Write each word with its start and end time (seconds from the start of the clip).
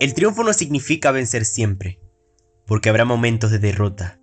El 0.00 0.14
triunfo 0.14 0.44
no 0.44 0.52
significa 0.52 1.10
vencer 1.10 1.44
siempre, 1.44 2.00
porque 2.66 2.88
habrá 2.88 3.04
momentos 3.04 3.50
de 3.50 3.58
derrota. 3.58 4.18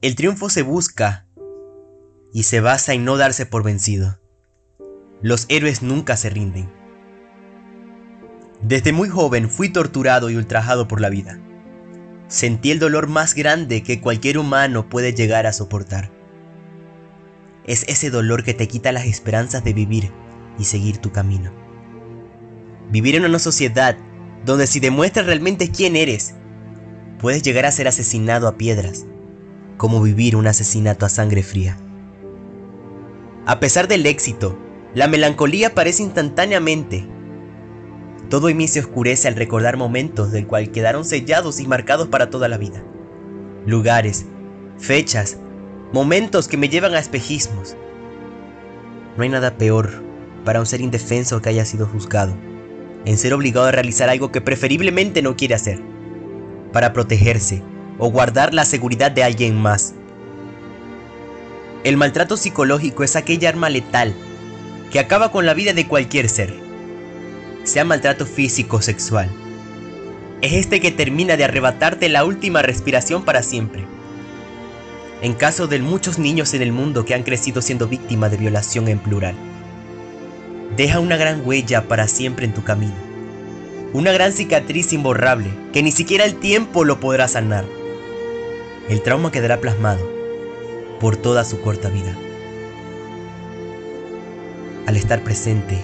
El 0.00 0.14
triunfo 0.14 0.48
se 0.48 0.62
busca 0.62 1.28
y 2.32 2.44
se 2.44 2.60
basa 2.60 2.94
en 2.94 3.04
no 3.04 3.18
darse 3.18 3.44
por 3.44 3.62
vencido. 3.62 4.20
Los 5.20 5.44
héroes 5.50 5.82
nunca 5.82 6.16
se 6.16 6.30
rinden. 6.30 6.72
Desde 8.62 8.92
muy 8.92 9.08
joven 9.08 9.50
fui 9.50 9.68
torturado 9.68 10.30
y 10.30 10.36
ultrajado 10.36 10.88
por 10.88 11.00
la 11.00 11.10
vida. 11.10 11.38
Sentí 12.28 12.70
el 12.70 12.78
dolor 12.78 13.08
más 13.08 13.34
grande 13.34 13.82
que 13.82 14.00
cualquier 14.00 14.38
humano 14.38 14.88
puede 14.88 15.12
llegar 15.12 15.46
a 15.46 15.52
soportar. 15.52 16.10
Es 17.64 17.84
ese 17.88 18.08
dolor 18.08 18.44
que 18.44 18.54
te 18.54 18.68
quita 18.68 18.92
las 18.92 19.04
esperanzas 19.04 19.62
de 19.64 19.74
vivir 19.74 20.10
y 20.58 20.64
seguir 20.64 20.98
tu 20.98 21.12
camino. 21.12 21.52
Vivir 22.90 23.14
en 23.16 23.24
una 23.24 23.38
sociedad 23.38 23.96
donde 24.44 24.66
si 24.66 24.80
demuestras 24.80 25.26
realmente 25.26 25.70
quién 25.70 25.96
eres, 25.96 26.34
puedes 27.18 27.42
llegar 27.42 27.66
a 27.66 27.72
ser 27.72 27.88
asesinado 27.88 28.48
a 28.48 28.56
piedras, 28.56 29.06
como 29.76 30.02
vivir 30.02 30.36
un 30.36 30.46
asesinato 30.46 31.04
a 31.04 31.10
sangre 31.10 31.42
fría. 31.42 31.76
A 33.46 33.60
pesar 33.60 33.88
del 33.88 34.06
éxito, 34.06 34.58
la 34.94 35.08
melancolía 35.08 35.68
aparece 35.68 36.02
instantáneamente. 36.02 37.06
Todo 38.28 38.48
en 38.48 38.56
mí 38.56 38.68
se 38.68 38.80
oscurece 38.80 39.28
al 39.28 39.36
recordar 39.36 39.76
momentos 39.76 40.32
del 40.32 40.46
cual 40.46 40.70
quedaron 40.70 41.04
sellados 41.04 41.60
y 41.60 41.66
marcados 41.66 42.08
para 42.08 42.30
toda 42.30 42.48
la 42.48 42.58
vida. 42.58 42.82
Lugares, 43.66 44.24
fechas, 44.78 45.36
momentos 45.92 46.48
que 46.48 46.56
me 46.56 46.68
llevan 46.68 46.94
a 46.94 47.00
espejismos. 47.00 47.76
No 49.16 49.22
hay 49.22 49.28
nada 49.28 49.58
peor 49.58 49.90
para 50.44 50.60
un 50.60 50.66
ser 50.66 50.80
indefenso 50.80 51.42
que 51.42 51.50
haya 51.50 51.64
sido 51.64 51.86
juzgado 51.86 52.34
en 53.04 53.18
ser 53.18 53.32
obligado 53.32 53.66
a 53.66 53.72
realizar 53.72 54.08
algo 54.08 54.30
que 54.30 54.40
preferiblemente 54.40 55.22
no 55.22 55.36
quiere 55.36 55.54
hacer, 55.54 55.80
para 56.72 56.92
protegerse 56.92 57.62
o 57.98 58.10
guardar 58.10 58.54
la 58.54 58.64
seguridad 58.64 59.10
de 59.10 59.24
alguien 59.24 59.56
más. 59.56 59.94
El 61.84 61.96
maltrato 61.96 62.36
psicológico 62.36 63.04
es 63.04 63.16
aquella 63.16 63.48
arma 63.48 63.70
letal 63.70 64.14
que 64.90 64.98
acaba 64.98 65.30
con 65.30 65.46
la 65.46 65.54
vida 65.54 65.72
de 65.72 65.86
cualquier 65.86 66.28
ser, 66.28 66.52
sea 67.64 67.84
maltrato 67.84 68.26
físico 68.26 68.78
o 68.78 68.82
sexual. 68.82 69.30
Es 70.42 70.52
este 70.54 70.80
que 70.80 70.90
termina 70.90 71.36
de 71.36 71.44
arrebatarte 71.44 72.08
la 72.08 72.24
última 72.24 72.62
respiración 72.62 73.24
para 73.24 73.42
siempre. 73.42 73.84
En 75.22 75.34
caso 75.34 75.66
de 75.66 75.78
muchos 75.80 76.18
niños 76.18 76.54
en 76.54 76.62
el 76.62 76.72
mundo 76.72 77.04
que 77.04 77.14
han 77.14 77.22
crecido 77.22 77.60
siendo 77.60 77.88
víctimas 77.88 78.30
de 78.30 78.38
violación 78.38 78.88
en 78.88 78.98
plural 78.98 79.49
deja 80.76 81.00
una 81.00 81.16
gran 81.16 81.46
huella 81.46 81.88
para 81.88 82.08
siempre 82.08 82.46
en 82.46 82.54
tu 82.54 82.62
camino. 82.62 82.94
Una 83.92 84.12
gran 84.12 84.32
cicatriz 84.32 84.92
imborrable 84.92 85.50
que 85.72 85.82
ni 85.82 85.90
siquiera 85.90 86.24
el 86.24 86.36
tiempo 86.36 86.84
lo 86.84 87.00
podrá 87.00 87.26
sanar. 87.28 87.64
El 88.88 89.02
trauma 89.02 89.32
quedará 89.32 89.60
plasmado 89.60 90.08
por 91.00 91.16
toda 91.16 91.44
su 91.44 91.60
corta 91.60 91.88
vida. 91.88 92.16
Al 94.86 94.96
estar 94.96 95.22
presente 95.22 95.78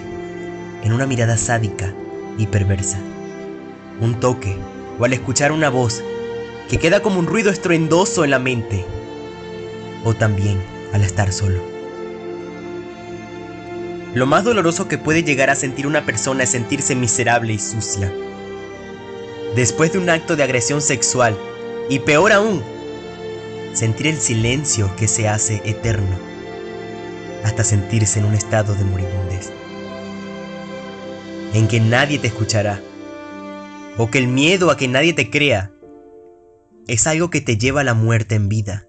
en 0.83 0.93
una 0.93 1.05
mirada 1.05 1.37
sádica 1.37 1.93
y 2.37 2.47
perversa, 2.47 2.99
un 3.99 4.19
toque 4.19 4.55
o 4.99 5.05
al 5.05 5.13
escuchar 5.13 5.51
una 5.51 5.69
voz 5.69 6.03
que 6.69 6.77
queda 6.77 7.01
como 7.01 7.19
un 7.19 7.25
ruido 7.25 7.49
estruendoso 7.49 8.23
en 8.23 8.31
la 8.31 8.39
mente, 8.39 8.85
o 10.03 10.13
también 10.13 10.61
al 10.93 11.01
estar 11.01 11.31
solo. 11.31 11.76
Lo 14.13 14.25
más 14.25 14.43
doloroso 14.43 14.87
que 14.87 14.97
puede 14.97 15.23
llegar 15.23 15.49
a 15.49 15.55
sentir 15.55 15.85
una 15.85 16.05
persona 16.05 16.43
es 16.43 16.51
sentirse 16.51 16.95
miserable 16.95 17.53
y 17.53 17.59
sucia. 17.59 18.11
Después 19.55 19.91
de 19.91 19.99
un 19.99 20.09
acto 20.09 20.35
de 20.35 20.43
agresión 20.43 20.81
sexual, 20.81 21.37
y 21.89 21.99
peor 21.99 22.31
aún, 22.31 22.63
sentir 23.73 24.07
el 24.07 24.17
silencio 24.17 24.93
que 24.95 25.07
se 25.07 25.27
hace 25.27 25.61
eterno, 25.65 26.17
hasta 27.43 27.63
sentirse 27.63 28.19
en 28.19 28.25
un 28.25 28.33
estado 28.33 28.75
de 28.75 28.83
moribundez, 28.83 29.51
en 31.53 31.67
que 31.67 31.79
nadie 31.79 32.17
te 32.17 32.27
escuchará, 32.27 32.81
o 33.97 34.09
que 34.09 34.17
el 34.17 34.27
miedo 34.27 34.71
a 34.71 34.77
que 34.77 34.87
nadie 34.87 35.13
te 35.13 35.29
crea 35.29 35.71
es 36.87 37.07
algo 37.07 37.29
que 37.29 37.41
te 37.41 37.57
lleva 37.57 37.81
a 37.81 37.85
la 37.85 37.93
muerte 37.93 38.35
en 38.35 38.49
vida, 38.49 38.87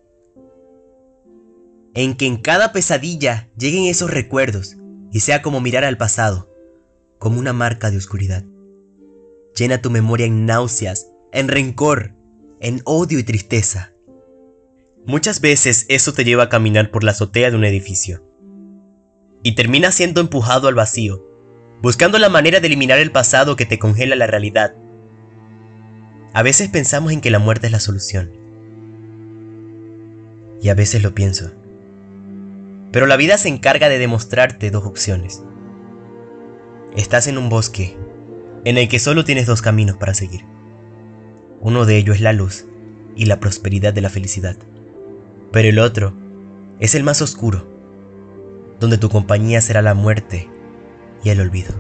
en 1.95 2.17
que 2.17 2.27
en 2.27 2.37
cada 2.37 2.73
pesadilla 2.73 3.49
lleguen 3.57 3.87
esos 3.87 4.11
recuerdos 4.11 4.77
y 5.13 5.21
sea 5.21 5.43
como 5.43 5.61
mirar 5.61 5.85
al 5.85 5.97
pasado, 5.97 6.51
como 7.19 7.39
una 7.39 7.53
marca 7.53 7.91
de 7.91 7.97
oscuridad. 7.97 8.45
Llena 9.57 9.83
tu 9.83 9.91
memoria 9.91 10.27
en 10.27 10.47
náuseas, 10.47 11.11
en 11.33 11.49
rencor, 11.49 12.15
en 12.61 12.81
odio 12.85 13.19
y 13.19 13.25
tristeza. 13.25 13.93
Muchas 15.07 15.41
veces 15.41 15.87
eso 15.89 16.13
te 16.13 16.25
lleva 16.25 16.45
a 16.45 16.49
caminar 16.49 16.91
por 16.91 17.05
la 17.05 17.13
azotea 17.13 17.51
de 17.51 17.57
un 17.57 17.65
edificio. 17.65 18.25
Y 19.43 19.55
terminas 19.55 19.95
siendo 19.95 20.21
empujado 20.21 20.69
al 20.69 20.75
vacío, 20.75 21.25
buscando 21.83 22.19
la 22.19 22.29
manera 22.29 22.61
de 22.61 22.67
eliminar 22.67 22.99
el 22.99 23.13
pasado 23.13 23.57
que 23.57 23.67
te 23.67 23.79
congela 23.79 24.17
la 24.17 24.27
realidad. 24.27 24.75
A 26.35 26.43
veces 26.43 26.69
pensamos 26.69 27.13
en 27.13 27.21
que 27.21 27.31
la 27.31 27.39
muerte 27.39 27.67
es 27.67 27.73
la 27.73 27.81
solución. 27.81 28.33
Y 30.61 30.69
a 30.69 30.75
veces 30.75 31.03
lo 31.03 31.15
pienso. 31.15 31.53
Pero 32.93 33.06
la 33.06 33.16
vida 33.16 33.38
se 33.38 33.49
encarga 33.49 33.88
de 33.88 33.99
demostrarte 33.99 34.71
dos 34.71 34.84
opciones. 34.84 35.43
Estás 36.97 37.26
en 37.26 37.38
un 37.38 37.49
bosque 37.49 37.97
en 38.65 38.78
el 38.78 38.88
que 38.88 38.99
solo 38.99 39.25
tienes 39.25 39.47
dos 39.47 39.62
caminos 39.62 39.97
para 39.97 40.15
seguir. 40.15 40.44
Uno 41.60 41.84
de 41.84 41.97
ellos 41.97 42.16
es 42.16 42.22
la 42.22 42.32
luz 42.32 42.66
y 43.16 43.27
la 43.27 43.41
prosperidad 43.41 43.93
de 43.93 44.00
la 44.00 44.10
felicidad. 44.10 44.56
Pero 45.53 45.69
el 45.69 45.78
otro 45.78 46.15
es 46.78 46.94
el 46.94 47.03
más 47.03 47.21
oscuro, 47.21 47.69
donde 48.81 48.98
tu 48.98 49.09
compañía 49.09 49.60
será 49.60 49.82
la 49.82 49.94
muerte 49.94 50.48
y 51.25 51.31
el 51.31 51.41
olvido. 51.41 51.75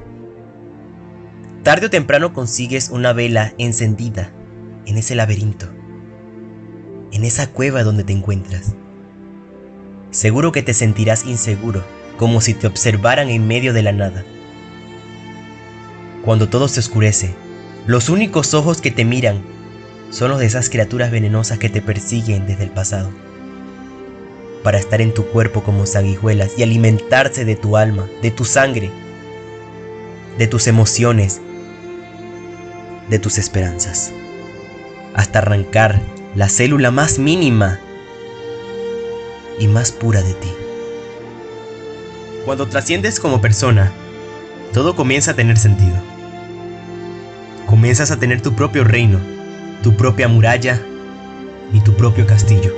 Tarde 1.62 1.86
o 1.86 1.90
temprano 1.90 2.32
consigues 2.32 2.90
una 2.90 3.12
vela 3.12 3.54
encendida 3.58 4.32
en 4.86 4.96
ese 4.96 5.14
laberinto, 5.14 5.66
en 7.12 7.24
esa 7.24 7.48
cueva 7.48 7.84
donde 7.84 8.04
te 8.04 8.12
encuentras. 8.12 8.74
Seguro 10.10 10.52
que 10.52 10.62
te 10.62 10.72
sentirás 10.72 11.26
inseguro, 11.26 11.84
como 12.16 12.40
si 12.40 12.54
te 12.54 12.66
observaran 12.66 13.28
en 13.28 13.46
medio 13.46 13.72
de 13.72 13.82
la 13.82 13.92
nada. 13.92 14.24
Cuando 16.24 16.48
todo 16.48 16.68
se 16.68 16.80
oscurece, 16.80 17.34
los 17.86 18.08
únicos 18.08 18.54
ojos 18.54 18.80
que 18.80 18.90
te 18.90 19.04
miran 19.04 19.42
son 20.10 20.30
los 20.30 20.40
de 20.40 20.46
esas 20.46 20.70
criaturas 20.70 21.10
venenosas 21.10 21.58
que 21.58 21.68
te 21.68 21.82
persiguen 21.82 22.46
desde 22.46 22.64
el 22.64 22.70
pasado, 22.70 23.10
para 24.62 24.78
estar 24.78 25.00
en 25.00 25.12
tu 25.12 25.26
cuerpo 25.26 25.62
como 25.62 25.86
sanguijuelas 25.86 26.58
y 26.58 26.62
alimentarse 26.62 27.44
de 27.44 27.56
tu 27.56 27.76
alma, 27.76 28.08
de 28.22 28.30
tu 28.30 28.44
sangre, 28.44 28.90
de 30.38 30.46
tus 30.46 30.66
emociones, 30.66 31.40
de 33.10 33.18
tus 33.18 33.38
esperanzas, 33.38 34.12
hasta 35.14 35.40
arrancar 35.40 36.00
la 36.34 36.48
célula 36.48 36.90
más 36.90 37.18
mínima 37.18 37.80
y 39.58 39.68
más 39.68 39.92
pura 39.92 40.22
de 40.22 40.34
ti. 40.34 40.52
Cuando 42.44 42.66
trasciendes 42.66 43.20
como 43.20 43.40
persona, 43.40 43.92
todo 44.72 44.96
comienza 44.96 45.32
a 45.32 45.34
tener 45.34 45.58
sentido. 45.58 45.96
Comienzas 47.66 48.10
a 48.10 48.18
tener 48.18 48.40
tu 48.40 48.54
propio 48.54 48.84
reino, 48.84 49.20
tu 49.82 49.96
propia 49.96 50.28
muralla 50.28 50.80
y 51.72 51.80
tu 51.80 51.94
propio 51.94 52.26
castillo. 52.26 52.74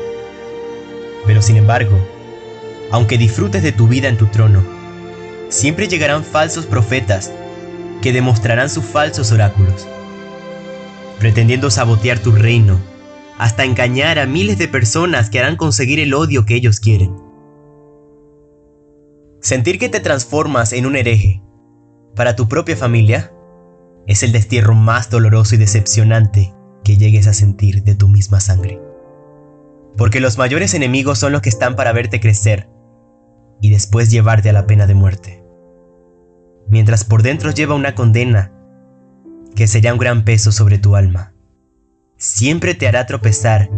Pero 1.27 1.43
sin 1.43 1.57
embargo, 1.57 1.99
aunque 2.91 3.19
disfrutes 3.19 3.63
de 3.63 3.73
tu 3.73 3.87
vida 3.87 4.09
en 4.09 4.17
tu 4.17 4.27
trono, 4.27 4.63
siempre 5.49 5.87
llegarán 5.89 6.25
falsos 6.25 6.67
profetas 6.67 7.31
que 8.03 8.13
demostrarán 8.13 8.71
sus 8.71 8.85
falsos 8.85 9.31
oráculos, 9.31 9.87
pretendiendo 11.19 11.71
sabotear 11.71 12.19
tu 12.19 12.33
reino 12.33 12.90
hasta 13.41 13.65
engañar 13.65 14.19
a 14.19 14.27
miles 14.27 14.59
de 14.59 14.69
personas 14.69 15.31
que 15.31 15.39
harán 15.39 15.57
conseguir 15.57 15.99
el 15.99 16.13
odio 16.13 16.45
que 16.45 16.55
ellos 16.55 16.79
quieren. 16.79 17.17
Sentir 19.41 19.79
que 19.79 19.89
te 19.89 19.99
transformas 19.99 20.75
en 20.75 20.85
un 20.85 20.95
hereje 20.95 21.43
para 22.15 22.37
tu 22.37 22.49
propia 22.49 22.77
familia 22.77 23.33
es 24.07 24.23
el 24.23 24.33
destierro 24.33 24.75
más 24.75 25.09
doloroso 25.09 25.55
y 25.55 25.59
decepcionante 25.59 26.55
que 26.85 26.99
llegues 26.99 27.27
a 27.29 27.33
sentir 27.33 27.83
de 27.83 27.95
tu 27.95 28.09
misma 28.09 28.41
sangre. 28.41 28.79
Porque 29.97 30.21
los 30.21 30.37
mayores 30.37 30.75
enemigos 30.75 31.19
son 31.19 31.33
los 31.33 31.41
que 31.41 31.49
están 31.49 31.77
para 31.77 31.93
verte 31.93 32.21
crecer 32.21 32.69
y 33.63 33.71
después 33.71 34.11
llevarte 34.11 34.51
a 34.51 34.53
la 34.53 34.67
pena 34.67 34.87
de 34.87 34.95
muerte. 34.95 35.43
Mientras 36.69 37.05
por 37.05 37.23
dentro 37.23 37.53
lleva 37.53 37.75
una 37.75 37.95
condena 37.95 38.53
que 39.57 39.67
será 39.67 39.95
un 39.95 39.99
gran 39.99 40.27
peso 40.27 40.53
sobre 40.53 40.77
tu 40.77 40.95
alma 40.95 41.33
siempre 42.21 42.75
te 42.75 42.87
hará 42.87 43.07
tropezar 43.07 43.71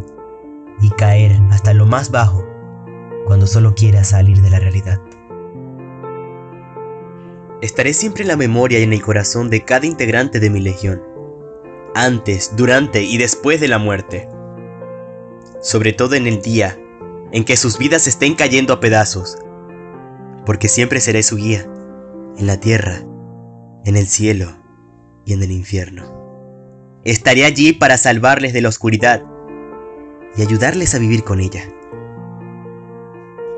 y 0.81 0.91
caer 0.91 1.39
hasta 1.53 1.73
lo 1.73 1.87
más 1.87 2.11
bajo 2.11 2.45
cuando 3.25 3.47
solo 3.47 3.77
quieras 3.77 4.09
salir 4.09 4.43
de 4.43 4.51
la 4.51 4.59
realidad. 4.59 5.01
Estaré 7.63 7.95
siempre 7.95 8.23
en 8.23 8.29
la 8.29 8.37
memoria 8.37 8.81
y 8.81 8.83
en 8.83 8.93
el 8.93 9.01
corazón 9.01 9.49
de 9.49 9.65
cada 9.65 9.87
integrante 9.87 10.41
de 10.41 10.51
mi 10.51 10.61
legión, 10.61 11.01
antes, 11.95 12.57
durante 12.57 13.03
y 13.05 13.17
después 13.17 13.61
de 13.61 13.69
la 13.69 13.79
muerte. 13.79 14.29
Sobre 15.61 15.93
todo 15.93 16.17
en 16.17 16.27
el 16.27 16.43
día 16.43 16.77
en 17.31 17.45
que 17.45 17.57
sus 17.57 17.79
vidas 17.79 18.09
estén 18.09 18.35
cayendo 18.35 18.75
a 18.75 18.81
pedazos, 18.81 19.39
porque 20.45 20.69
siempre 20.69 20.99
seré 20.99 21.23
su 21.23 21.37
guía, 21.37 21.65
en 22.37 22.49
la 22.49 22.59
tierra, 22.59 23.05
en 23.85 23.95
el 23.95 24.09
cielo 24.09 24.49
y 25.25 25.35
en 25.35 25.45
el 25.45 25.53
infierno. 25.53 26.22
Estaré 27.05 27.45
allí 27.45 27.73
para 27.73 27.99
salvarles 27.99 28.53
de 28.53 28.63
la 28.63 28.69
oscuridad 28.69 29.25
y 30.37 30.43
ayudarles 30.43 30.95
a 30.95 30.99
vivir 30.99 31.25
con 31.25 31.41
ella. 31.41 31.65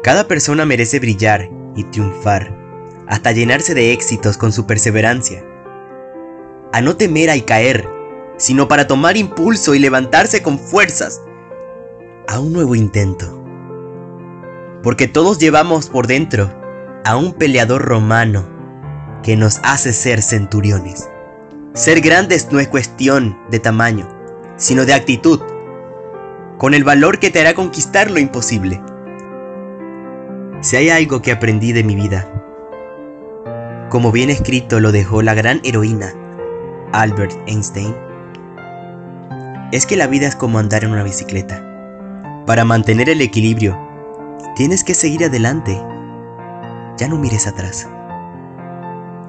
Cada 0.03 0.27
persona 0.27 0.65
merece 0.65 0.99
brillar 0.99 1.51
y 1.77 1.85
triunfar 1.85 2.59
hasta 3.07 3.33
llenarse 3.33 3.75
de 3.75 3.93
éxitos 3.93 4.39
con 4.39 4.51
su 4.51 4.67
perseverancia. 4.67 5.45
A 6.73 6.81
no 6.81 6.97
temer 6.97 7.29
al 7.29 7.45
caer, 7.45 7.87
sino 8.39 8.67
para 8.67 8.87
tomar 8.87 9.19
impulso 9.19 9.75
y 9.75 9.79
levantarse 9.79 10.43
con 10.43 10.59
fuerzas 10.59 11.21
a 12.29 12.41
un 12.41 12.51
nuevo 12.51 12.75
intento. 12.75 13.45
Porque 14.83 15.07
todos 15.07 15.39
llevamos 15.39 15.91
por 15.91 16.07
dentro 16.07 16.51
a 17.05 17.17
un 17.17 17.35
peleador 17.35 17.83
romano 17.83 18.49
que 19.23 19.37
nos 19.37 19.61
hace 19.63 19.93
ser 19.93 20.23
centuriones. 20.23 21.09
Ser 21.75 22.01
grandes 22.01 22.53
no 22.53 22.61
es 22.61 22.69
cuestión 22.69 23.37
de 23.51 23.59
tamaño, 23.59 24.09
sino 24.57 24.87
de 24.87 24.95
actitud, 24.95 25.41
con 26.57 26.73
el 26.73 26.85
valor 26.85 27.19
que 27.19 27.31
te 27.31 27.41
hará 27.41 27.55
conquistar 27.55 28.13
lo 28.13 28.21
imposible. 28.21 28.81
Si 30.61 30.77
hay 30.77 30.91
algo 30.91 31.21
que 31.21 31.33
aprendí 31.33 31.73
de 31.73 31.83
mi 31.83 31.97
vida, 31.97 32.31
como 33.91 34.13
bien 34.13 34.31
escrito 34.31 34.79
lo 34.79 34.93
dejó 34.93 35.21
la 35.23 35.35
gran 35.35 35.61
heroína 35.65 36.15
Albert 36.93 37.37
Einstein, 37.49 37.93
es 39.73 39.85
que 39.85 39.97
la 39.97 40.07
vida 40.07 40.29
es 40.29 40.37
como 40.37 40.61
andar 40.61 40.85
en 40.85 40.93
una 40.93 41.03
bicicleta. 41.03 41.61
Para 42.47 42.65
mantener 42.65 43.11
el 43.11 43.21
equilibrio, 43.21 43.77
tienes 44.55 44.85
que 44.85 44.95
seguir 44.95 45.25
adelante. 45.25 45.77
Ya 46.99 47.09
no 47.09 47.19
mires 47.19 47.49
atrás. 47.49 47.89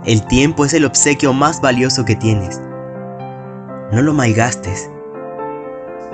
El 0.06 0.25
tiempo 0.28 0.66
es 0.66 0.74
el 0.74 0.86
obsequio 0.86 1.34
más 1.34 1.62
valioso 1.62 2.06
que 2.06 2.16
tienes. 2.16 2.62
No 3.92 4.02
lo 4.02 4.13
malgastes 4.13 4.90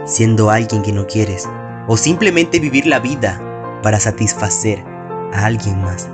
siendo 0.06 0.50
alguien 0.50 0.82
que 0.82 0.92
no 0.92 1.08
quieres 1.08 1.48
o 1.88 1.98
simplemente 1.98 2.60
vivir 2.60 2.86
la 2.88 3.00
vida 3.00 3.80
para 3.84 4.00
satisfacer 4.00 4.80
a 5.34 5.46
alguien 5.46 5.82
más. 5.82 6.10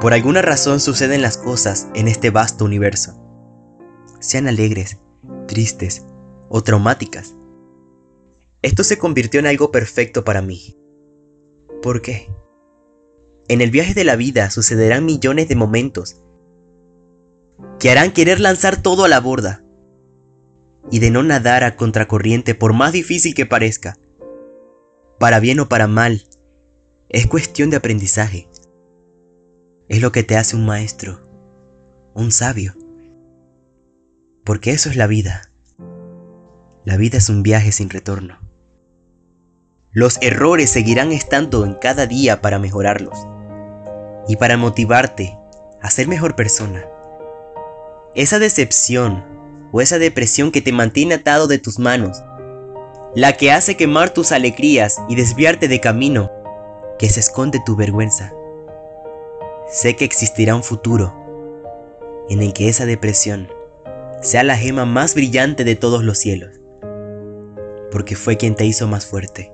Por 0.00 0.12
alguna 0.12 0.42
razón 0.42 0.80
suceden 0.80 1.22
las 1.22 1.38
cosas 1.38 1.88
en 1.94 2.08
este 2.08 2.30
vasto 2.30 2.64
universo. 2.64 3.20
Sean 4.20 4.48
alegres, 4.48 4.98
tristes 5.46 6.04
o 6.48 6.62
traumáticas. 6.62 7.34
Esto 8.62 8.84
se 8.84 8.98
convirtió 8.98 9.40
en 9.40 9.46
algo 9.46 9.70
perfecto 9.70 10.24
para 10.24 10.40
mí. 10.40 10.76
¿Por 11.82 12.00
qué? 12.00 12.30
En 13.46 13.60
el 13.60 13.70
viaje 13.70 13.92
de 13.92 14.04
la 14.04 14.16
vida 14.16 14.50
sucederán 14.50 15.04
millones 15.04 15.48
de 15.48 15.56
momentos 15.56 16.16
que 17.78 17.90
harán 17.90 18.12
querer 18.12 18.40
lanzar 18.40 18.80
todo 18.80 19.04
a 19.04 19.08
la 19.08 19.20
borda 19.20 19.62
y 20.90 20.98
de 20.98 21.10
no 21.10 21.22
nadar 21.22 21.62
a 21.62 21.76
contracorriente 21.76 22.54
por 22.54 22.72
más 22.72 22.92
difícil 22.92 23.34
que 23.34 23.44
parezca. 23.44 23.98
Para 25.20 25.40
bien 25.40 25.60
o 25.60 25.68
para 25.68 25.86
mal, 25.86 26.26
es 27.10 27.26
cuestión 27.26 27.68
de 27.68 27.76
aprendizaje. 27.76 28.48
Es 29.88 30.00
lo 30.00 30.10
que 30.10 30.22
te 30.22 30.38
hace 30.38 30.56
un 30.56 30.64
maestro, 30.64 31.20
un 32.14 32.32
sabio. 32.32 32.74
Porque 34.42 34.70
eso 34.70 34.88
es 34.88 34.96
la 34.96 35.06
vida. 35.06 35.52
La 36.86 36.96
vida 36.96 37.18
es 37.18 37.28
un 37.28 37.42
viaje 37.42 37.72
sin 37.72 37.90
retorno. 37.90 38.38
Los 39.90 40.18
errores 40.22 40.70
seguirán 40.70 41.12
estando 41.12 41.66
en 41.66 41.74
cada 41.74 42.06
día 42.06 42.40
para 42.40 42.58
mejorarlos 42.58 43.33
y 44.28 44.36
para 44.36 44.56
motivarte 44.56 45.38
a 45.80 45.90
ser 45.90 46.08
mejor 46.08 46.36
persona. 46.36 46.84
Esa 48.14 48.38
decepción 48.38 49.24
o 49.72 49.80
esa 49.80 49.98
depresión 49.98 50.52
que 50.52 50.62
te 50.62 50.72
mantiene 50.72 51.14
atado 51.14 51.46
de 51.46 51.58
tus 51.58 51.78
manos, 51.78 52.22
la 53.14 53.36
que 53.36 53.52
hace 53.52 53.76
quemar 53.76 54.10
tus 54.10 54.32
alegrías 54.32 55.00
y 55.08 55.14
desviarte 55.14 55.68
de 55.68 55.80
camino, 55.80 56.30
que 56.98 57.08
se 57.08 57.20
esconde 57.20 57.60
tu 57.64 57.76
vergüenza. 57.76 58.32
Sé 59.70 59.96
que 59.96 60.04
existirá 60.04 60.54
un 60.54 60.62
futuro 60.62 61.14
en 62.28 62.42
el 62.42 62.52
que 62.52 62.68
esa 62.68 62.86
depresión 62.86 63.48
sea 64.22 64.42
la 64.42 64.56
gema 64.56 64.84
más 64.84 65.14
brillante 65.14 65.64
de 65.64 65.76
todos 65.76 66.02
los 66.02 66.18
cielos, 66.18 66.60
porque 67.90 68.16
fue 68.16 68.36
quien 68.36 68.54
te 68.54 68.64
hizo 68.64 68.86
más 68.88 69.06
fuerte. 69.06 69.52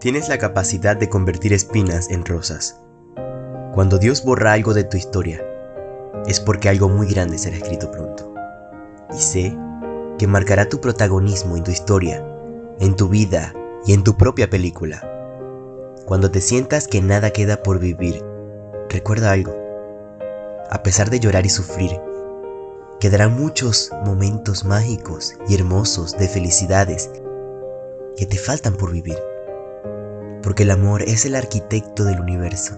Tienes 0.00 0.30
la 0.30 0.38
capacidad 0.38 0.96
de 0.96 1.10
convertir 1.10 1.52
espinas 1.52 2.08
en 2.08 2.24
rosas. 2.24 2.80
Cuando 3.74 3.98
Dios 3.98 4.24
borra 4.24 4.54
algo 4.54 4.72
de 4.72 4.84
tu 4.84 4.96
historia, 4.96 5.44
es 6.26 6.40
porque 6.40 6.70
algo 6.70 6.88
muy 6.88 7.06
grande 7.06 7.36
será 7.36 7.58
escrito 7.58 7.90
pronto. 7.90 8.32
Y 9.14 9.18
sé 9.18 9.54
que 10.18 10.26
marcará 10.26 10.70
tu 10.70 10.80
protagonismo 10.80 11.54
en 11.54 11.64
tu 11.64 11.70
historia, 11.70 12.24
en 12.78 12.96
tu 12.96 13.08
vida 13.08 13.52
y 13.84 13.92
en 13.92 14.02
tu 14.02 14.16
propia 14.16 14.48
película. 14.48 15.06
Cuando 16.06 16.30
te 16.30 16.40
sientas 16.40 16.88
que 16.88 17.02
nada 17.02 17.30
queda 17.32 17.62
por 17.62 17.78
vivir, 17.78 18.24
recuerda 18.88 19.32
algo. 19.32 19.54
A 20.70 20.82
pesar 20.82 21.10
de 21.10 21.20
llorar 21.20 21.44
y 21.44 21.50
sufrir, 21.50 22.00
quedarán 23.00 23.38
muchos 23.38 23.90
momentos 24.06 24.64
mágicos 24.64 25.34
y 25.46 25.56
hermosos 25.56 26.16
de 26.16 26.26
felicidades 26.26 27.10
que 28.16 28.24
te 28.24 28.38
faltan 28.38 28.78
por 28.78 28.92
vivir 28.92 29.18
porque 30.42 30.62
el 30.62 30.70
amor 30.70 31.02
es 31.02 31.26
el 31.26 31.34
arquitecto 31.34 32.04
del 32.04 32.20
universo. 32.20 32.76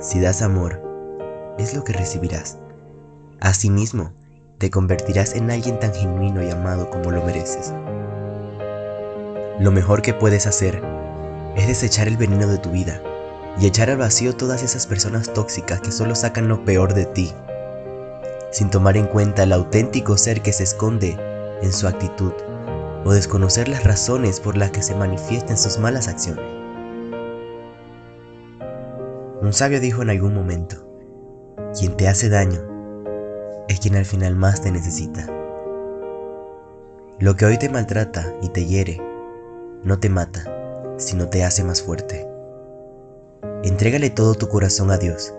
Si 0.00 0.20
das 0.20 0.42
amor, 0.42 0.82
es 1.58 1.74
lo 1.74 1.84
que 1.84 1.92
recibirás. 1.92 2.58
Asimismo, 3.40 4.12
te 4.58 4.70
convertirás 4.70 5.34
en 5.34 5.50
alguien 5.50 5.78
tan 5.78 5.94
genuino 5.94 6.42
y 6.42 6.50
amado 6.50 6.90
como 6.90 7.10
lo 7.10 7.24
mereces. 7.24 7.72
Lo 9.60 9.70
mejor 9.70 10.02
que 10.02 10.14
puedes 10.14 10.46
hacer 10.46 10.82
es 11.56 11.66
desechar 11.66 12.08
el 12.08 12.16
veneno 12.16 12.46
de 12.46 12.58
tu 12.58 12.70
vida 12.70 13.00
y 13.60 13.66
echar 13.66 13.90
al 13.90 13.96
vacío 13.96 14.34
todas 14.34 14.62
esas 14.62 14.86
personas 14.86 15.32
tóxicas 15.32 15.80
que 15.80 15.92
solo 15.92 16.14
sacan 16.14 16.48
lo 16.48 16.64
peor 16.64 16.94
de 16.94 17.06
ti, 17.06 17.32
sin 18.52 18.70
tomar 18.70 18.96
en 18.96 19.06
cuenta 19.06 19.42
el 19.42 19.52
auténtico 19.52 20.16
ser 20.16 20.42
que 20.42 20.52
se 20.52 20.62
esconde 20.64 21.16
en 21.62 21.72
su 21.72 21.88
actitud 21.88 22.32
o 23.08 23.12
desconocer 23.14 23.68
las 23.68 23.84
razones 23.84 24.38
por 24.38 24.58
las 24.58 24.70
que 24.70 24.82
se 24.82 24.94
manifiestan 24.94 25.56
sus 25.56 25.78
malas 25.78 26.08
acciones. 26.08 26.44
Un 29.40 29.50
sabio 29.54 29.80
dijo 29.80 30.02
en 30.02 30.10
algún 30.10 30.34
momento, 30.34 30.86
quien 31.74 31.96
te 31.96 32.06
hace 32.06 32.28
daño 32.28 32.60
es 33.66 33.80
quien 33.80 33.96
al 33.96 34.04
final 34.04 34.36
más 34.36 34.60
te 34.60 34.70
necesita. 34.70 35.26
Lo 37.18 37.34
que 37.34 37.46
hoy 37.46 37.56
te 37.56 37.70
maltrata 37.70 38.30
y 38.42 38.50
te 38.50 38.66
hiere, 38.66 39.00
no 39.84 39.98
te 39.98 40.10
mata, 40.10 40.44
sino 40.98 41.30
te 41.30 41.44
hace 41.44 41.64
más 41.64 41.80
fuerte. 41.80 42.28
Entrégale 43.64 44.10
todo 44.10 44.34
tu 44.34 44.50
corazón 44.50 44.90
a 44.90 44.98
Dios, 44.98 45.32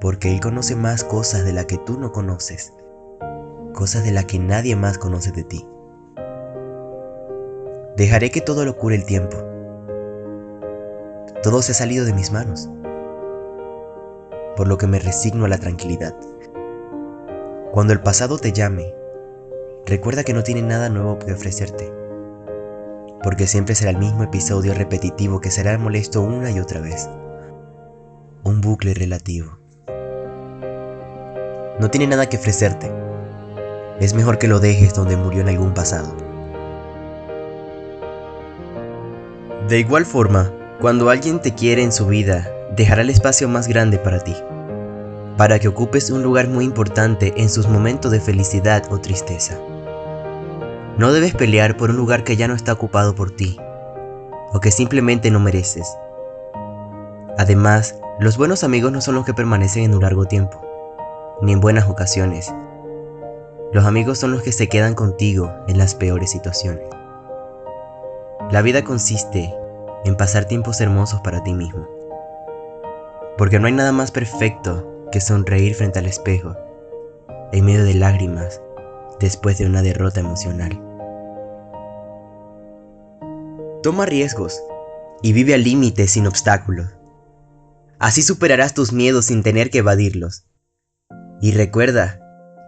porque 0.00 0.32
Él 0.32 0.38
conoce 0.38 0.76
más 0.76 1.02
cosas 1.02 1.44
de 1.44 1.54
las 1.54 1.66
que 1.66 1.78
tú 1.78 1.98
no 1.98 2.12
conoces, 2.12 2.72
cosas 3.72 4.04
de 4.04 4.12
las 4.12 4.26
que 4.26 4.38
nadie 4.38 4.76
más 4.76 4.96
conoce 4.96 5.32
de 5.32 5.42
ti. 5.42 5.66
Dejaré 8.04 8.30
que 8.30 8.42
todo 8.42 8.66
lo 8.66 8.76
cure 8.76 8.96
el 8.96 9.06
tiempo. 9.06 9.38
Todo 11.42 11.62
se 11.62 11.72
ha 11.72 11.74
salido 11.74 12.04
de 12.04 12.12
mis 12.12 12.32
manos, 12.32 12.68
por 14.56 14.68
lo 14.68 14.76
que 14.76 14.86
me 14.86 14.98
resigno 14.98 15.46
a 15.46 15.48
la 15.48 15.56
tranquilidad. 15.56 16.14
Cuando 17.72 17.94
el 17.94 18.02
pasado 18.02 18.36
te 18.36 18.52
llame, 18.52 18.94
recuerda 19.86 20.22
que 20.22 20.34
no 20.34 20.42
tiene 20.42 20.60
nada 20.60 20.90
nuevo 20.90 21.18
que 21.18 21.32
ofrecerte, 21.32 21.90
porque 23.22 23.46
siempre 23.46 23.74
será 23.74 23.92
el 23.92 23.96
mismo 23.96 24.22
episodio 24.22 24.74
repetitivo 24.74 25.40
que 25.40 25.50
será 25.50 25.78
molesto 25.78 26.20
una 26.20 26.50
y 26.50 26.60
otra 26.60 26.82
vez. 26.82 27.08
Un 28.42 28.60
bucle 28.60 28.92
relativo. 28.92 29.56
No 31.80 31.90
tiene 31.90 32.06
nada 32.06 32.28
que 32.28 32.36
ofrecerte. 32.36 32.92
Es 33.98 34.12
mejor 34.12 34.36
que 34.36 34.46
lo 34.46 34.60
dejes 34.60 34.92
donde 34.92 35.16
murió 35.16 35.40
en 35.40 35.48
algún 35.48 35.72
pasado. 35.72 36.33
De 39.68 39.78
igual 39.78 40.04
forma, 40.04 40.52
cuando 40.78 41.08
alguien 41.08 41.40
te 41.40 41.54
quiere 41.54 41.82
en 41.82 41.90
su 41.90 42.06
vida, 42.06 42.50
dejará 42.76 43.00
el 43.00 43.08
espacio 43.08 43.48
más 43.48 43.66
grande 43.66 43.96
para 43.96 44.20
ti, 44.20 44.36
para 45.38 45.58
que 45.58 45.68
ocupes 45.68 46.10
un 46.10 46.22
lugar 46.22 46.48
muy 46.48 46.66
importante 46.66 47.32
en 47.38 47.48
sus 47.48 47.66
momentos 47.66 48.12
de 48.12 48.20
felicidad 48.20 48.84
o 48.90 49.00
tristeza. 49.00 49.58
No 50.98 51.14
debes 51.14 51.34
pelear 51.34 51.78
por 51.78 51.88
un 51.88 51.96
lugar 51.96 52.24
que 52.24 52.36
ya 52.36 52.46
no 52.46 52.52
está 52.52 52.74
ocupado 52.74 53.14
por 53.14 53.30
ti, 53.30 53.56
o 54.52 54.60
que 54.60 54.70
simplemente 54.70 55.30
no 55.30 55.40
mereces. 55.40 55.88
Además, 57.38 57.98
los 58.20 58.36
buenos 58.36 58.64
amigos 58.64 58.92
no 58.92 59.00
son 59.00 59.14
los 59.14 59.24
que 59.24 59.32
permanecen 59.32 59.84
en 59.84 59.94
un 59.94 60.02
largo 60.02 60.26
tiempo, 60.26 60.60
ni 61.40 61.52
en 61.52 61.60
buenas 61.60 61.88
ocasiones. 61.88 62.52
Los 63.72 63.86
amigos 63.86 64.18
son 64.18 64.32
los 64.32 64.42
que 64.42 64.52
se 64.52 64.68
quedan 64.68 64.94
contigo 64.94 65.50
en 65.68 65.78
las 65.78 65.94
peores 65.94 66.30
situaciones. 66.30 66.84
La 68.50 68.62
vida 68.62 68.84
consiste 68.84 69.52
en 70.04 70.16
pasar 70.16 70.44
tiempos 70.44 70.80
hermosos 70.80 71.20
para 71.22 71.42
ti 71.42 71.54
mismo. 71.54 71.88
Porque 73.38 73.58
no 73.58 73.66
hay 73.66 73.72
nada 73.72 73.90
más 73.90 74.10
perfecto 74.10 75.08
que 75.10 75.20
sonreír 75.20 75.74
frente 75.74 75.98
al 75.98 76.06
espejo, 76.06 76.54
en 77.52 77.64
medio 77.64 77.84
de 77.84 77.94
lágrimas, 77.94 78.60
después 79.18 79.58
de 79.58 79.66
una 79.66 79.82
derrota 79.82 80.20
emocional. 80.20 80.80
Toma 83.82 84.06
riesgos 84.06 84.62
y 85.22 85.32
vive 85.32 85.54
al 85.54 85.64
límite 85.64 86.06
sin 86.06 86.26
obstáculos. 86.26 86.88
Así 87.98 88.22
superarás 88.22 88.74
tus 88.74 88.92
miedos 88.92 89.26
sin 89.26 89.42
tener 89.42 89.70
que 89.70 89.78
evadirlos. 89.78 90.46
Y 91.40 91.52
recuerda 91.52 92.20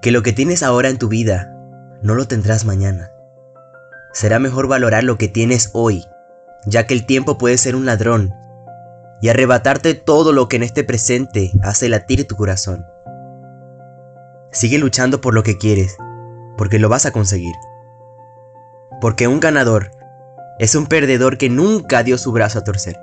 que 0.02 0.11
lo 0.11 0.23
que 0.23 0.33
tienes 0.33 0.62
ahora 0.62 0.88
en 0.88 0.99
tu 0.99 1.09
vida 1.09 1.52
no 2.02 2.14
lo 2.14 2.26
tendrás 2.26 2.64
mañana. 2.64 3.11
Será 4.16 4.38
mejor 4.38 4.66
valorar 4.66 5.04
lo 5.04 5.18
que 5.18 5.28
tienes 5.28 5.68
hoy, 5.75 6.06
ya 6.64 6.87
que 6.87 6.94
el 6.94 7.04
tiempo 7.04 7.37
puede 7.37 7.58
ser 7.58 7.76
un 7.76 7.85
ladrón 7.85 8.32
y 9.20 9.28
arrebatarte 9.28 9.92
todo 9.92 10.32
lo 10.32 10.49
que 10.49 10.56
en 10.56 10.62
este 10.62 10.85
presente 10.85 11.52
hace 11.62 11.90
latir 11.90 12.26
tu 12.26 12.35
corazón. 12.35 12.87
Sigue 14.50 14.78
luchando 14.78 15.20
por 15.20 15.35
lo 15.35 15.42
que 15.42 15.58
quieres, 15.58 15.99
porque 16.56 16.78
lo 16.78 16.88
vas 16.88 17.04
a 17.04 17.11
conseguir. 17.11 17.54
Porque 19.02 19.28
un 19.28 19.38
ganador 19.38 19.90
es 20.58 20.75
un 20.75 20.87
perdedor 20.87 21.37
que 21.37 21.50
nunca 21.50 22.02
dio 22.02 22.16
su 22.16 22.32
brazo 22.32 22.61
a 22.61 22.64
torcer. 22.64 22.99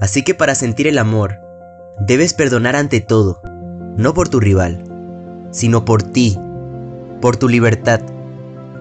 Así 0.00 0.22
que 0.22 0.36
para 0.36 0.54
sentir 0.54 0.86
el 0.86 0.98
amor, 0.98 1.40
debes 1.98 2.32
perdonar 2.32 2.76
ante 2.76 3.00
todo, 3.00 3.42
no 3.96 4.14
por 4.14 4.28
tu 4.28 4.38
rival, 4.38 4.84
sino 5.50 5.84
por 5.84 6.04
ti, 6.04 6.38
por 7.20 7.36
tu 7.36 7.48
libertad. 7.48 8.00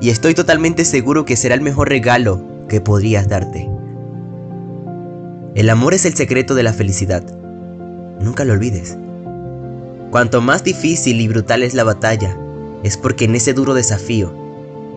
Y 0.02 0.10
estoy 0.10 0.34
totalmente 0.34 0.86
seguro 0.86 1.26
que 1.26 1.36
será 1.36 1.56
el 1.56 1.62
mejor 1.62 1.90
regalo 1.90 2.42
que 2.68 2.80
podrías 2.80 3.28
darte. 3.28 3.70
El 5.56 5.70
amor 5.70 5.94
es 5.94 6.06
el 6.06 6.14
secreto 6.14 6.56
de 6.56 6.64
la 6.64 6.74
felicidad. 6.74 7.24
Nunca 8.22 8.46
lo 8.46 8.54
olvides. 8.54 8.98
Cuanto 10.12 10.42
más 10.42 10.64
difícil 10.64 11.20
y 11.20 11.28
brutal 11.28 11.64
es 11.64 11.74
la 11.74 11.84
batalla, 11.84 12.38
es 12.84 12.98
porque 12.98 13.26
en 13.26 13.36
ese 13.36 13.54
duro 13.54 13.74
desafío 13.74 14.34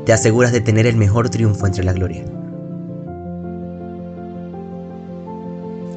te 0.07 0.13
aseguras 0.13 0.53
de 0.53 0.61
tener 0.61 0.87
el 0.87 0.97
mejor 0.97 1.31
triunfo 1.31 1.67
entre 1.67 1.85
la 1.85 1.93
gloria. 1.93 2.25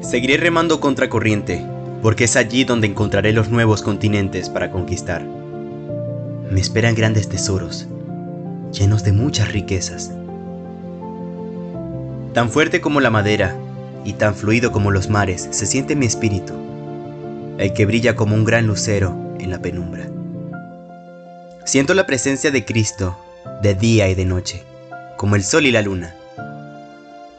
Seguiré 0.00 0.36
remando 0.36 0.80
contra 0.80 1.08
corriente, 1.08 1.64
porque 2.02 2.24
es 2.24 2.36
allí 2.36 2.64
donde 2.64 2.86
encontraré 2.86 3.32
los 3.32 3.50
nuevos 3.50 3.82
continentes 3.82 4.48
para 4.50 4.70
conquistar. 4.70 5.24
Me 6.50 6.60
esperan 6.60 6.94
grandes 6.94 7.28
tesoros, 7.28 7.88
llenos 8.78 9.02
de 9.04 9.12
muchas 9.12 9.52
riquezas. 9.52 10.12
Tan 12.34 12.50
fuerte 12.50 12.80
como 12.80 13.00
la 13.00 13.10
madera 13.10 13.56
y 14.04 14.12
tan 14.12 14.34
fluido 14.34 14.70
como 14.72 14.90
los 14.90 15.08
mares 15.08 15.48
se 15.50 15.66
siente 15.66 15.96
mi 15.96 16.06
espíritu, 16.06 16.52
el 17.58 17.72
que 17.72 17.86
brilla 17.86 18.14
como 18.14 18.34
un 18.34 18.44
gran 18.44 18.66
lucero 18.66 19.16
en 19.40 19.50
la 19.50 19.60
penumbra. 19.60 20.06
Siento 21.64 21.94
la 21.94 22.06
presencia 22.06 22.50
de 22.50 22.64
Cristo 22.64 23.16
de 23.62 23.74
día 23.74 24.08
y 24.08 24.14
de 24.14 24.24
noche, 24.24 24.62
como 25.16 25.34
el 25.34 25.42
sol 25.42 25.66
y 25.66 25.72
la 25.72 25.82
luna. 25.82 26.14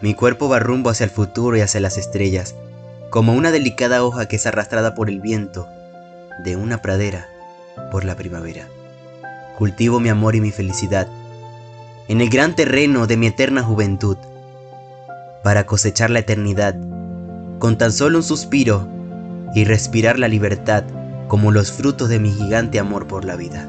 Mi 0.01 0.13
cuerpo 0.13 0.49
va 0.49 0.59
rumbo 0.59 0.89
hacia 0.89 1.03
el 1.03 1.09
futuro 1.09 1.57
y 1.57 1.61
hacia 1.61 1.79
las 1.79 1.97
estrellas, 1.97 2.55
como 3.09 3.33
una 3.33 3.51
delicada 3.51 4.03
hoja 4.03 4.27
que 4.27 4.35
es 4.35 4.45
arrastrada 4.45 4.95
por 4.95 5.09
el 5.09 5.21
viento 5.21 5.67
de 6.43 6.55
una 6.55 6.81
pradera 6.81 7.29
por 7.91 8.03
la 8.03 8.15
primavera. 8.15 8.67
Cultivo 9.57 9.99
mi 9.99 10.09
amor 10.09 10.35
y 10.35 10.41
mi 10.41 10.51
felicidad 10.51 11.07
en 12.07 12.21
el 12.21 12.29
gran 12.29 12.55
terreno 12.55 13.07
de 13.07 13.17
mi 13.17 13.27
eterna 13.27 13.63
juventud, 13.63 14.17
para 15.43 15.65
cosechar 15.65 16.09
la 16.09 16.19
eternidad 16.19 16.75
con 17.59 17.77
tan 17.77 17.91
solo 17.91 18.19
un 18.19 18.23
suspiro 18.23 18.87
y 19.55 19.65
respirar 19.65 20.19
la 20.19 20.27
libertad 20.27 20.83
como 21.27 21.51
los 21.51 21.71
frutos 21.71 22.09
de 22.09 22.19
mi 22.19 22.31
gigante 22.31 22.79
amor 22.79 23.07
por 23.07 23.25
la 23.25 23.35
vida. 23.35 23.67